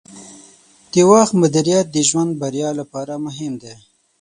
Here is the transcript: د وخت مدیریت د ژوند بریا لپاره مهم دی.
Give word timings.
د 0.91 0.93
وخت 1.11 1.33
مدیریت 1.41 1.85
د 1.91 1.97
ژوند 2.09 2.31
بریا 2.41 2.69
لپاره 2.79 3.13
مهم 3.25 3.53
دی. 3.61 3.73